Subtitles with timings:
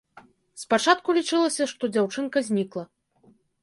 [0.61, 2.83] Спачатку лічылася, што дзяўчынка знікла.